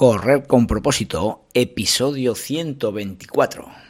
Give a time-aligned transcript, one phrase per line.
[0.00, 3.89] Correr con propósito, episodio 124.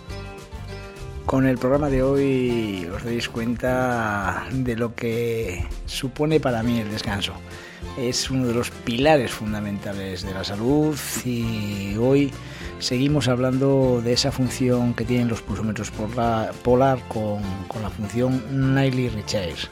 [1.31, 6.91] Con el programa de hoy os dais cuenta de lo que supone para mí el
[6.91, 7.31] descanso.
[7.97, 12.33] Es uno de los pilares fundamentales de la salud y hoy
[12.79, 17.39] seguimos hablando de esa función que tienen los pulsómetros polar con,
[17.81, 19.69] la función Nightly Recharge.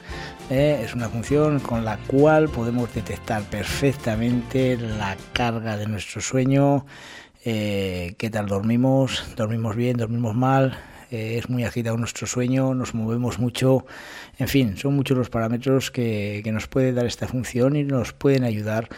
[0.50, 0.82] ¿eh?
[0.86, 6.86] Es una función con la cual podemos detectar perfectamente la carga de nuestro sueño,
[7.44, 10.78] eh, qué tal dormimos, dormimos bien, dormimos mal,
[11.12, 13.86] eh, es muy agitado nuestro sueño, nos movemos mucho,
[14.38, 18.44] en fin, son muchos los parámetros que, nos puede dar esta función y nos pueden
[18.44, 18.90] ayudar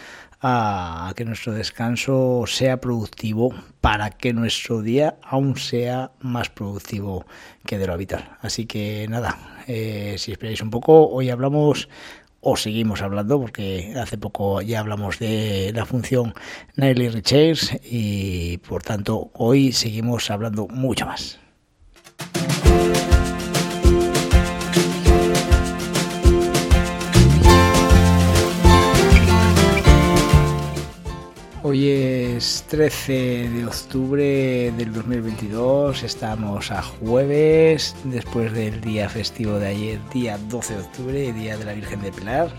[0.42, 7.26] a, que nuestro descanso sea productivo para que nuestro día aún sea más productivo
[7.66, 8.38] que de lo habitual.
[8.42, 11.90] Así que nada, eh, si esperáis un poco, hoy hablamos
[12.42, 16.34] o seguimos hablando porque hace poco ya hablamos de la función
[16.76, 21.41] Nightly Recharge y por tanto hoy seguimos hablando mucho más.
[31.72, 39.68] Hoy es 13 de octubre del 2022, estamos a jueves, después del día festivo de
[39.68, 42.50] ayer, día 12 de octubre, día de la Virgen de Pilar.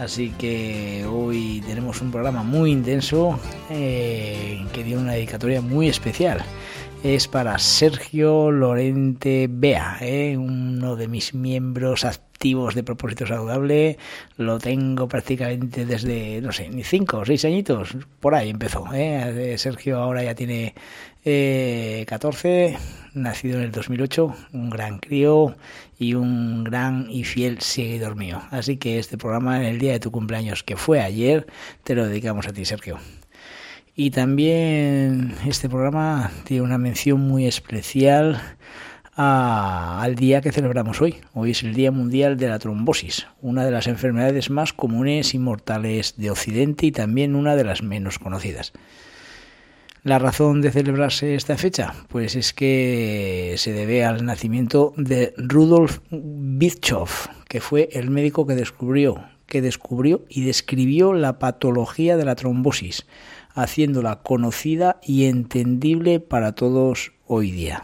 [0.00, 3.38] Así que hoy tenemos un programa muy intenso
[3.70, 6.44] eh, que tiene una dedicatoria muy especial
[7.04, 10.36] es para Sergio Lorente Bea, ¿eh?
[10.36, 13.98] uno de mis miembros activos de Propósito Saludable.
[14.38, 17.94] Lo tengo prácticamente desde, no sé, ni cinco o seis añitos.
[18.18, 18.86] Por ahí empezó.
[18.94, 19.56] ¿eh?
[19.58, 20.72] Sergio ahora ya tiene
[22.06, 22.78] 14, eh,
[23.12, 25.54] nacido en el 2008, un gran crío
[25.98, 28.40] y un gran y fiel seguidor mío.
[28.50, 31.46] Así que este programa en el día de tu cumpleaños, que fue ayer,
[31.84, 32.98] te lo dedicamos a ti, Sergio.
[33.94, 38.40] Y también este programa tiene una mención muy especial
[39.16, 41.16] al día que celebramos hoy.
[41.34, 45.38] Hoy es el Día Mundial de la Trombosis, una de las enfermedades más comunes y
[45.38, 48.72] mortales de Occidente y también una de las menos conocidas.
[50.02, 55.98] La razón de celebrarse esta fecha, pues es que se debe al nacimiento de Rudolf
[56.10, 57.06] Virchow,
[57.48, 63.06] que fue el médico que descubrió, que descubrió y describió la patología de la trombosis
[63.54, 67.82] haciéndola conocida y entendible para todos hoy día.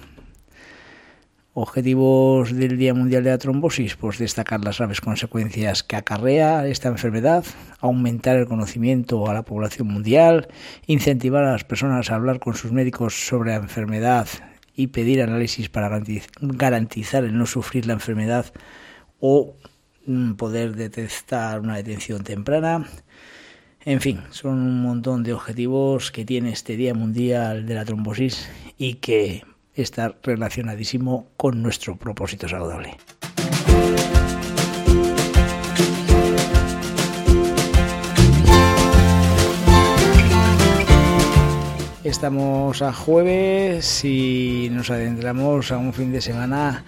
[1.59, 6.91] Objetivos del Día Mundial de la Trombosis, pues destacar las graves consecuencias que acarrea esta
[6.91, 7.47] enfermedad,
[7.81, 10.49] aumentar el conocimiento a la población mundial,
[10.87, 14.29] incentivar a las personas a hablar con sus médicos sobre la enfermedad
[14.75, 15.89] y pedir análisis para
[16.39, 18.53] garantizar el no sufrir la enfermedad
[19.19, 19.55] o
[20.05, 22.87] mm, poder detectar una detención temprana,
[23.83, 28.47] en fin, son un montón de objetivos que tiene este Día Mundial de la Trombosis
[28.77, 29.43] y que
[29.77, 32.97] está relacionadísimo con nuestro propósito saludable.
[42.03, 46.85] Estamos a jueves y nos adentramos a un fin de semana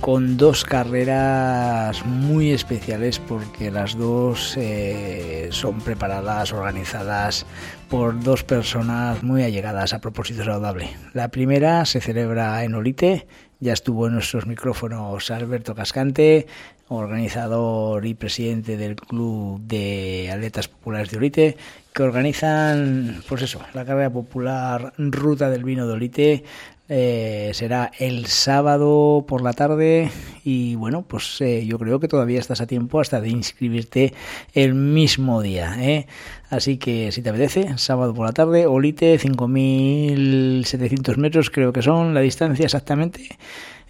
[0.00, 7.44] con dos carreras muy especiales porque las dos eh, son preparadas, organizadas
[7.88, 10.90] por dos personas muy allegadas a propósito saludable.
[11.12, 13.26] La primera se celebra en Olite,
[13.58, 16.46] ya estuvo en nuestros micrófonos Alberto Cascante,
[16.88, 21.56] organizador y presidente del Club de Atletas Populares de Olite,
[21.92, 26.44] que organizan, pues eso, la carrera popular Ruta del Vino de Olite,
[26.92, 30.10] eh, será el sábado por la tarde
[30.42, 34.12] y bueno, pues eh, yo creo que todavía estás a tiempo hasta de inscribirte
[34.54, 35.76] el mismo día.
[35.78, 36.08] ¿eh?
[36.48, 42.12] Así que si te apetece, sábado por la tarde, Olite, 5.700 metros creo que son
[42.12, 43.38] la distancia exactamente.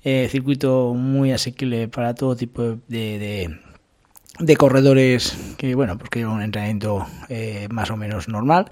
[0.05, 3.59] circuito muy asequible para todo tipo de,
[4.39, 7.07] de, corredores que bueno, pues que un entrenamiento
[7.71, 8.71] más o menos normal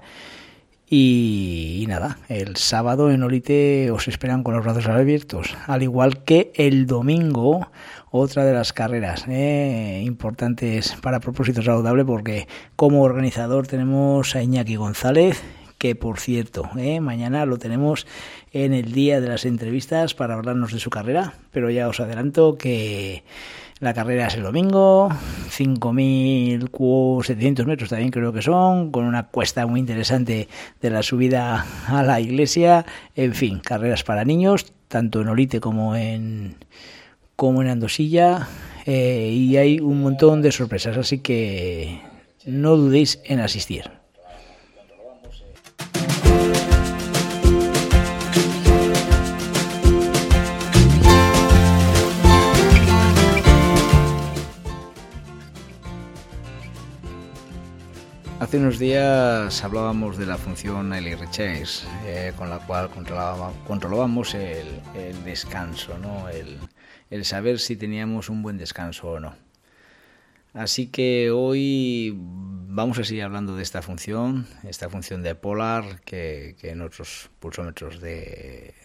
[0.91, 6.51] Y, nada, el sábado en Olite os esperan con los brazos abiertos, al igual que
[6.55, 7.69] el domingo,
[8.09, 14.77] otra de las carreras eh, importantes para propósito saludable, porque como organizador tenemos a Iñaki
[14.77, 15.43] González,
[15.77, 18.07] que por cierto, eh, mañana lo tenemos
[18.51, 22.57] en el día de las entrevistas para hablarnos de su carrera, pero ya os adelanto
[22.57, 23.23] que
[23.79, 29.79] la carrera es el domingo, 5.700 metros también creo que son, con una cuesta muy
[29.79, 30.49] interesante
[30.81, 32.85] de la subida a la iglesia.
[33.15, 36.55] En fin, carreras para niños, tanto en Olite como en,
[37.35, 38.47] como en Andosilla.
[38.85, 42.01] Eh, y hay un montón de sorpresas, así que
[42.45, 43.98] no dudéis en asistir.
[58.49, 64.65] Hace unos días hablábamos de la función Eli Chase, eh, con la cual controlábamos el,
[65.23, 66.25] descanso, ¿no?
[67.11, 69.35] el saber si teníamos un buen descanso o no.
[70.55, 72.17] Así que hoy
[72.71, 77.99] vamos a seguir hablando de esta función, esta función de Polar, que, en otros pulsómetros
[77.99, 78.75] de,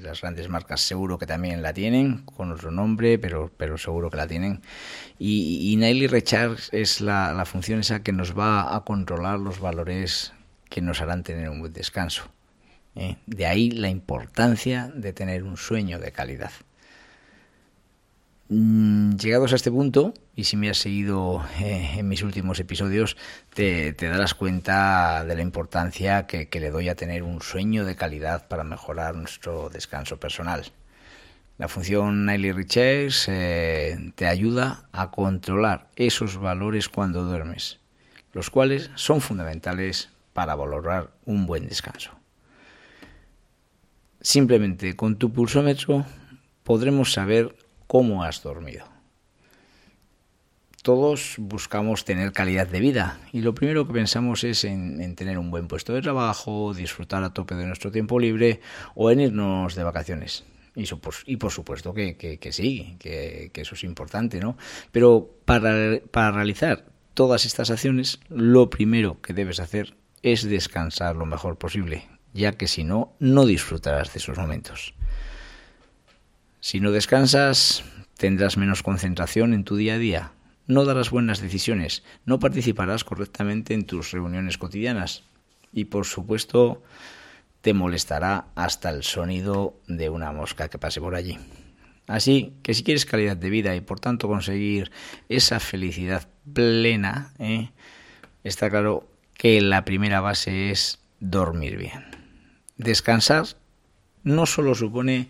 [0.00, 4.16] las grandes marcas seguro que también la tienen, con otro nombre, pero, pero seguro que
[4.16, 4.62] la tienen.
[5.18, 10.32] Y, y Nightly Recharge es la, función esa que nos va a controlar los valores
[10.70, 12.24] que nos harán tener un buen descanso.
[12.96, 13.16] ¿eh?
[13.26, 16.50] De ahí la importancia de tener un sueño de calidad.
[18.48, 23.16] Mm, llegados a este punto, y si me has seguido eh, en mis últimos episodios,
[23.54, 28.46] te, darás cuenta de la importancia que, le doy a tener un sueño de calidad
[28.48, 30.64] para mejorar nuestro descanso personal.
[31.56, 37.78] La función Nightly Riches eh, te ayuda a controlar esos valores cuando duermes,
[38.32, 42.10] los cuales son fundamentales para valorar un buen descanso.
[44.20, 46.04] Simplemente con tu pulsómetro
[46.64, 47.54] podremos saber
[47.94, 48.84] cómo has dormido.
[50.82, 55.52] Todos buscamos tener calidad de vida y lo primero que pensamos es en, tener un
[55.52, 58.60] buen puesto de trabajo, disfrutar a tope de nuestro tiempo libre
[58.96, 60.42] o en irnos de vacaciones.
[60.74, 62.16] Y, por supuesto que,
[62.50, 64.56] sí, que, eso es importante, ¿no?
[64.90, 71.26] Pero para, para realizar todas estas acciones, lo primero que debes hacer es descansar lo
[71.26, 74.94] mejor posible, ya que si no, no disfrutarás de esos momentos.
[76.64, 77.84] Si no descansas,
[78.16, 80.32] tendrás menos concentración en tu día a día,
[80.66, 85.24] no darás buenas decisiones, no participarás correctamente en tus reuniones cotidianas
[85.74, 86.82] y por supuesto
[87.60, 91.38] te molestará hasta el sonido de una mosca que pase por allí.
[92.06, 94.90] Así que si quieres calidad de vida y por tanto conseguir
[95.28, 97.72] esa felicidad plena, ¿eh?
[98.42, 99.06] está claro
[99.36, 102.06] que la primera base es dormir bien.
[102.78, 103.48] Descansar
[104.22, 105.28] no solo supone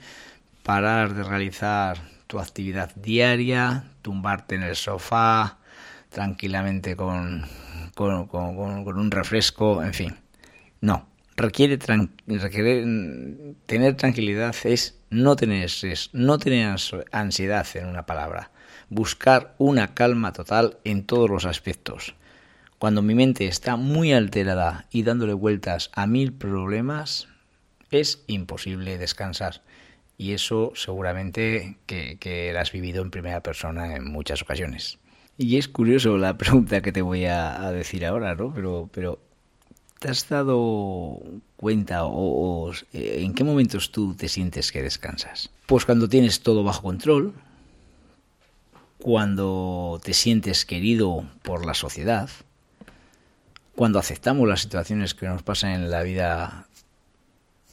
[0.65, 5.59] parar de realizar tu actividad diaria, tumbarte en el sofá
[6.09, 7.45] tranquilamente con,
[7.95, 10.17] con, un refresco, en fin.
[10.81, 11.07] No,
[11.37, 12.09] requiere, tener
[13.97, 16.77] tranquilidad es no tener estrés, no tener
[17.13, 18.51] ansiedad en una palabra,
[18.89, 22.15] buscar una calma total en todos los aspectos.
[22.79, 27.29] Cuando mi mente está muy alterada y dándole vueltas a mil problemas,
[27.91, 29.63] es imposible descansar
[30.17, 34.99] y eso seguramente que, que has vivido en primera persona en muchas ocasiones.
[35.37, 38.53] Y es curioso la pregunta que te voy a, decir ahora, ¿no?
[38.55, 39.19] Pero, pero
[39.99, 41.21] ¿te has dado
[41.56, 45.51] cuenta o, eh, en qué momentos tú te sientes que descansas?
[45.67, 47.35] Pues cuando tienes todo bajo control,
[48.99, 52.31] cuando te sientes querido por la sociedad,
[53.75, 56.69] cuando aceptamos las situaciones que nos pasan en la vida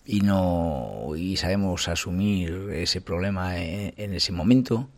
[0.06, 4.90] y no y sabemos asumir ese problema en, ese momento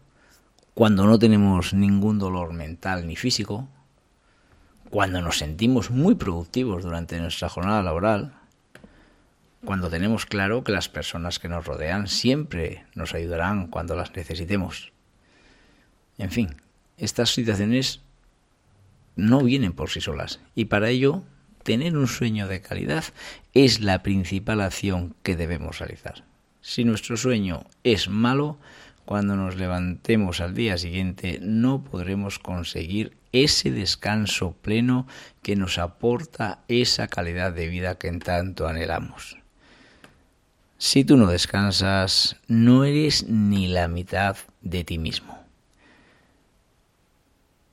[0.73, 3.67] cuando no tenemos ningún dolor mental ni físico
[4.89, 8.33] cuando nos sentimos muy productivos durante nuestra jornada laboral
[9.65, 14.91] cuando tenemos claro que las personas que nos rodean siempre nos ayudarán cuando las necesitemos.
[16.17, 16.55] En fin,
[16.97, 18.01] estas situaciones
[19.15, 21.23] no vienen por sí solas y para ello
[21.63, 23.05] tener un sueño de calidad
[23.53, 26.23] es la principal acción que debemos realizar.
[26.61, 28.57] Si nuestro sueño es malo,
[29.05, 35.07] cuando nos levantemos al día siguiente no podremos conseguir ese descanso pleno
[35.41, 39.37] que nos aporta esa calidad de vida que en tanto anhelamos.
[40.77, 45.43] Si tú no descansas, no eres ni la mitad de ti mismo.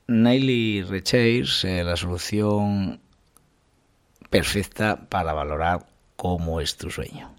[0.07, 3.01] Niley Rechair, eh, la solución
[4.31, 7.35] perfecta para valorar cómo es tu sueño.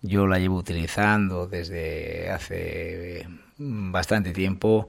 [0.00, 3.26] Yo la llevo utilizando desde hace
[3.58, 4.88] bastante tiempo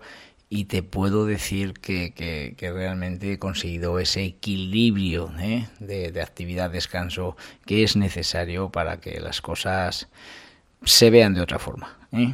[0.49, 5.67] y te puedo decir que, realmente he conseguido ese equilibrio ¿eh?
[5.79, 10.09] de, actividad-descanso que es necesario para que las cosas
[10.83, 11.97] se vean de otra forma.
[12.11, 12.33] ¿eh?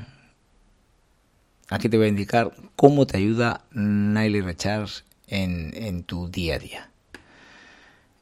[1.69, 6.94] Aquí te voy a indicar cómo te ayuda Nile Recharge en tu día a día.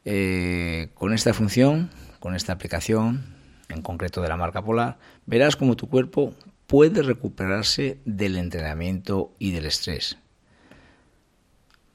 [0.06, 3.24] Eh, con esta función, con esta aplicación,
[3.70, 6.34] en concreto de la marca Polar, verás cómo tu cuerpo
[6.68, 10.18] puede recuperarse del entrenamiento y del estrés.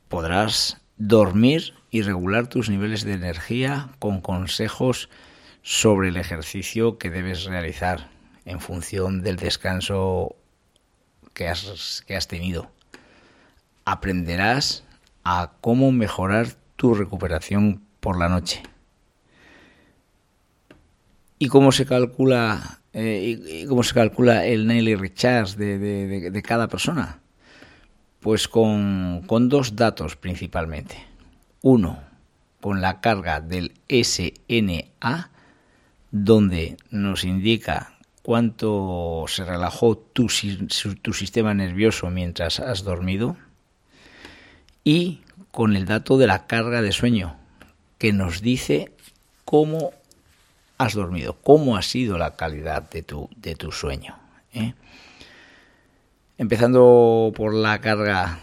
[0.08, 5.08] Podrás dormir y regular tus niveles de energía con consejos
[5.62, 8.08] sobre el ejercicio que debes realizar
[8.44, 10.36] en función del descanso
[11.34, 12.70] que has, que has tenido.
[13.84, 14.84] Aprenderás
[15.24, 18.62] a cómo mejorar tu recuperación por la noche.
[21.38, 25.78] ¿Y cómo se calcula, eh, y, cómo se calcula el Nelly Recharge de,
[26.30, 27.20] de, cada persona?
[28.20, 30.96] Pues con, con dos datos principalmente.
[31.62, 32.00] Uno,
[32.60, 35.30] con la carga del SNA,
[36.10, 40.26] donde nos indica cuánto se relajó tu,
[41.00, 43.38] tu, sistema nervioso mientras has dormido
[44.84, 47.37] y con el dato de la carga de sueño
[47.98, 48.92] que nos dice
[49.44, 49.92] cómo
[50.78, 54.16] has dormido, cómo ha sido la calidad de tu, de tu sueño.
[54.54, 54.74] ¿eh?
[56.38, 58.38] Empezando por la carga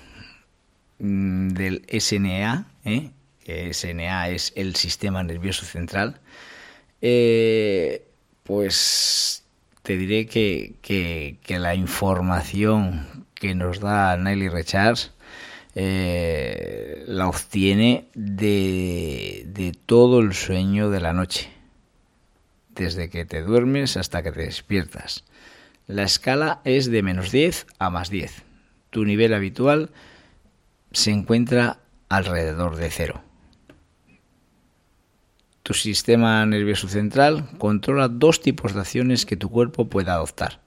[0.99, 3.11] mm, del SNA, ¿eh?
[3.43, 6.19] que SNA es el sistema nervioso central,
[7.01, 8.05] eh,
[8.43, 9.43] pues
[9.83, 14.49] te diré que, que, la información que nos da Nelly
[15.75, 21.49] Rechards la obtiene de, de todo el sueño de la noche
[22.73, 25.23] desde que te duermes hasta que te despiertas.
[25.87, 28.43] La escala es de menos 10 a más 10.
[28.89, 29.91] Tu nivel habitual
[30.91, 31.79] se encuentra
[32.09, 33.21] alrededor de cero.
[35.63, 40.59] Tu sistema nervioso central controla dos tipos de acciones que tu cuerpo puede adoptar.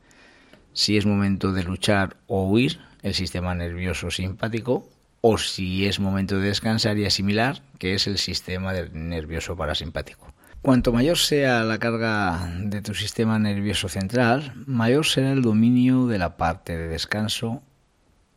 [0.73, 4.89] Si es momento de luchar o huir, el sistema nervioso simpático,
[5.21, 10.33] o si es momento de descansar y asimilar, que es el sistema nervioso parasimpático.
[10.63, 16.19] Cuanto mayor sea la carga de tu sistema nervioso central, mayor será el dominio de
[16.19, 17.63] la parte de descanso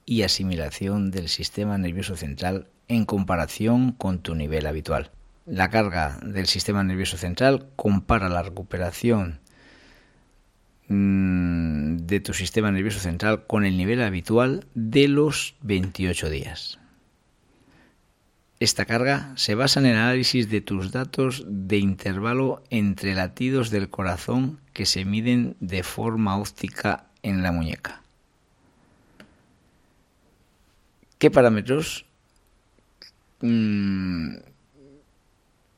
[0.05, 5.11] y asimilación del sistema nervioso central en comparación con tu nivel habitual.
[5.45, 9.39] La carga del sistema nervioso central compara la recuperación
[10.91, 16.79] mm, de tu sistema nervioso central con el nivel habitual de los 28 días.
[18.61, 23.89] Esta carga se basa en el análisis de tus datos de intervalo entre latidos del
[23.89, 28.03] corazón que se miden de forma óptica en la muñeca.
[31.17, 32.05] ¿Qué parámetros
[33.41, 34.35] mm,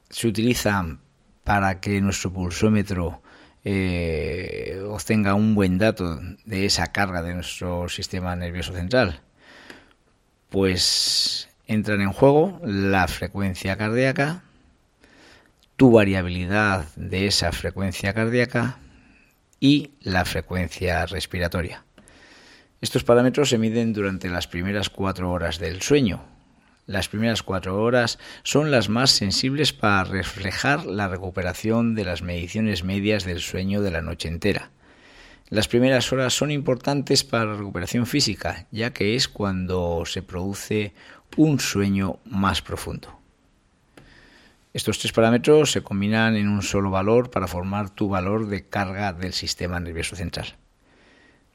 [0.09, 0.99] se utilizan
[1.45, 3.22] para que nuestro pulsómetro
[3.65, 9.21] eh, obtenga un buen dato de esa carga de nuestro sistema nervioso central?
[10.49, 14.43] Pues entran en juego la frecuencia cardíaca,
[15.77, 18.77] tu variabilidad de esa frecuencia cardíaca
[19.59, 21.83] y la frecuencia respiratoria.
[22.81, 26.32] Estos parámetros se miden durante las primeras cuatro horas del sueño.
[26.85, 32.83] Las primeras cuatro horas son las más sensibles para reflejar la recuperación de las mediciones
[32.83, 34.71] medias del sueño de la noche entera.
[35.49, 40.93] Las primeras horas son importantes para la recuperación física, ya que es cuando se produce
[41.37, 43.17] un sueño más profundo.
[44.73, 49.13] Estos tres parámetros se combinan en un solo valor para formar tu valor de carga
[49.13, 50.55] del sistema nervioso central.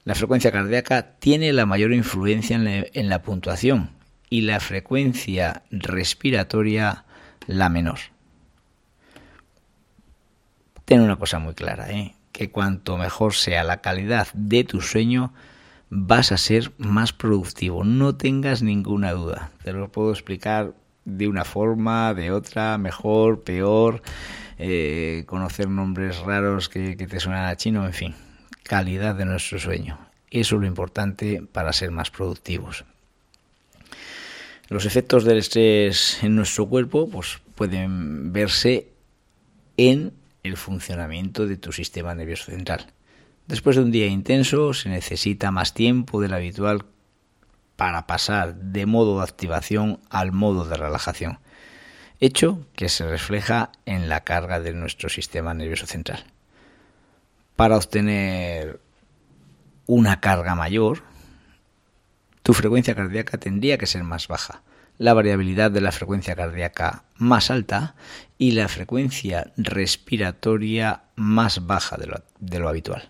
[0.04, 3.97] La frecuencia cardíaca tiene la mayor influencia en la, puntuación
[4.30, 7.04] y la frecuencia respiratoria
[7.46, 7.98] la menor.
[10.84, 12.14] Ten una cosa muy clara, ¿eh?
[12.32, 15.32] que cuanto mejor sea la calidad de tu sueño,
[15.90, 17.84] vas a ser más productivo.
[17.84, 19.50] No tengas ninguna duda.
[19.64, 24.02] Te lo puedo explicar de una forma, de otra, mejor, peor,
[24.58, 28.14] eh, conocer nombres raros que, te suenan a chino, en fin,
[28.62, 29.98] calidad de nuestro sueño.
[30.30, 32.84] Eso es lo importante para ser más productivos.
[34.68, 38.92] Los efectos del estrés en nuestro cuerpo pues, pueden verse
[39.78, 42.92] en el funcionamiento de tu sistema nervioso central.
[43.46, 46.84] Después de un día intenso se necesita más tiempo del habitual
[47.76, 51.38] para pasar de modo de activación al modo de relajación.
[52.20, 56.24] hecho que se refleja en la carga de nuestro sistema nervioso central.
[57.56, 58.80] Para obtener
[59.86, 61.04] una carga mayor,
[62.48, 64.62] tu frecuencia cardíaca tendría que ser más baja,
[64.96, 67.94] la variabilidad de la frecuencia cardíaca más alta
[68.38, 73.06] y la frecuencia respiratoria más baja de lo, habitual.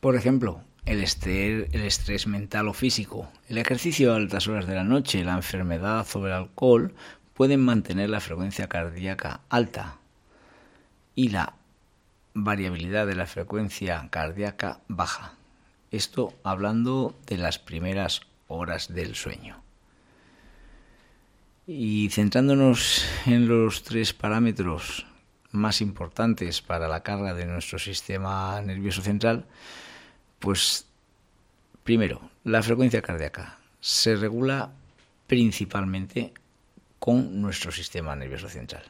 [0.00, 4.74] Por ejemplo, el estrés, el estrés mental o físico, el ejercicio a altas horas de
[4.74, 6.96] la noche, la enfermedad o el alcohol
[7.32, 9.98] pueden mantener la frecuencia cardíaca alta
[11.14, 11.54] y la
[12.32, 15.36] variabilidad de la frecuencia cardíaca baja.
[15.94, 19.62] Esto hablando de las primeras horas del sueño.
[21.68, 25.06] Y centrándonos en los tres parámetros
[25.52, 29.46] más importantes para la carga de nuestro sistema nervioso central,
[30.40, 30.88] pues
[31.84, 34.72] primero, la frecuencia cardíaca se regula
[35.28, 36.34] principalmente
[36.98, 38.82] con nuestro sistema nervioso central.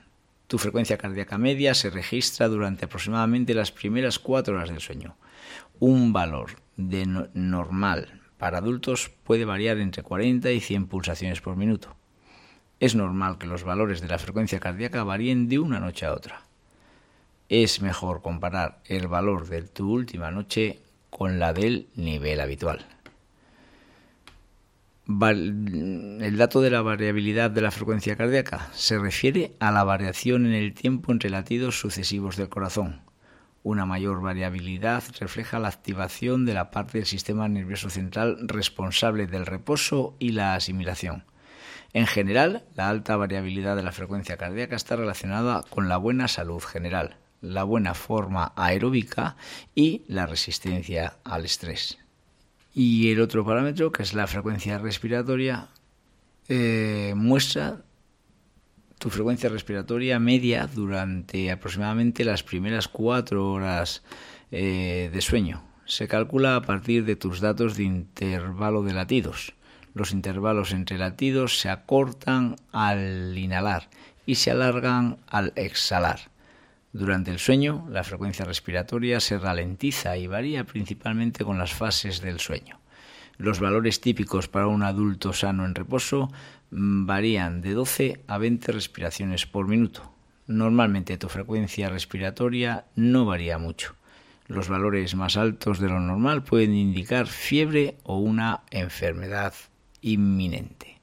[0.46, 5.18] Tu frecuencia cardíaca media se registra durante aproximadamente las primeras cuatro horas del sueño.
[5.80, 11.97] Un valor de normal para adultos puede variar entre 40 y 100 pulsaciones por minuto.
[12.81, 16.43] Es normal que los valores de la frecuencia cardíaca varíen de una noche a otra.
[17.49, 22.85] Es mejor comparar el valor de tu última noche con la del nivel habitual.
[25.07, 30.54] El dato de la variabilidad de la frecuencia cardíaca se refiere a la variación en
[30.54, 33.03] el tiempo entre latidos sucesivos del corazón.
[33.64, 39.47] Una mayor variabilidad refleja la activación de la parte del sistema nervioso central responsable del
[39.47, 41.25] reposo y la asimilación.
[41.94, 46.61] En general, la alta variabilidad de la frecuencia cardíaca está relacionada con la buena salud
[46.61, 49.37] general, la buena forma aeróbica
[49.75, 51.97] y la resistencia al estrés.
[52.75, 55.68] Y el otro parámetro, que es la frecuencia respiratoria,
[56.50, 57.84] eh, muestra
[59.04, 64.02] tu frecuencia respiratoria media durante aproximadamente las primeras cuatro horas
[64.50, 65.62] eh, de sueño.
[65.84, 69.52] Se calcula a partir de tus datos de intervalo de latidos.
[69.92, 73.90] Los intervalos entre latidos se acortan al inhalar
[74.24, 76.31] y se alargan al exhalar.
[76.94, 82.40] Durante el sueño, la frecuencia respiratoria se ralentiza y varía principalmente con las fases del
[82.40, 82.81] sueño.
[83.37, 86.31] Los valores típicos para un adulto sano en reposo
[86.70, 90.12] varían de 12 a 20 respiraciones por minuto.
[90.46, 93.94] Normalmente tu frecuencia respiratoria no varía mucho.
[94.46, 99.55] Los valores más altos de lo normal pueden indicar fiebre o una enfermedad
[100.03, 101.00] inminente.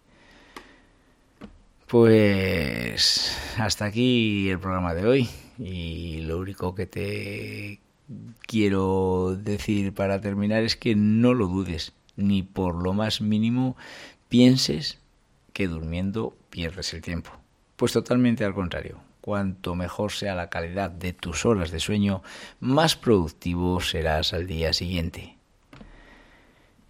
[1.87, 7.81] Pues hasta aquí el programa de hoy y lo único que te
[8.45, 13.75] quiero decir para terminar es que no lo dudes, ni por lo más mínimo
[14.29, 14.99] pienses
[15.53, 17.31] que durmiendo pierdes el tiempo.
[17.75, 18.99] Pues totalmente al contrario.
[19.21, 22.23] Cuanto mejor sea la calidad de tus horas de sueño,
[22.59, 25.37] más productivo serás al día siguiente.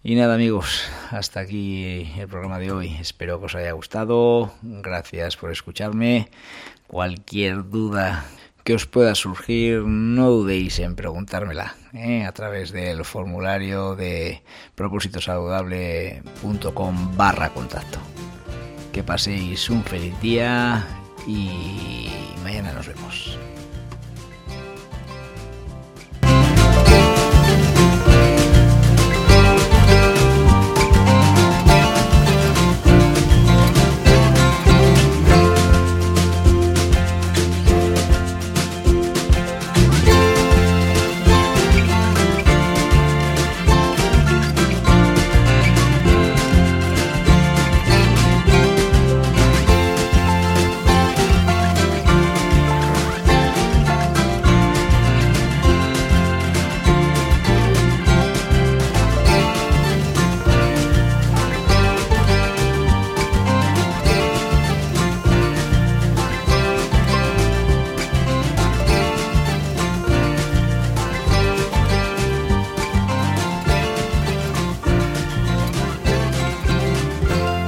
[0.04, 2.96] Y nada amigos, hasta aquí el programa de hoy.
[2.98, 4.52] Espero que os haya gustado.
[4.62, 6.28] Gracias por escucharme.
[6.88, 8.24] Cualquier duda
[8.64, 12.24] que os pueda surgir, no dudéis en preguntármela ¿eh?
[12.24, 14.42] a través del formulario de
[14.74, 17.98] propósitosaludable.com barra contacto.
[18.92, 20.86] Que paséis un feliz día
[21.26, 22.10] y
[22.44, 23.38] mañana nos vemos.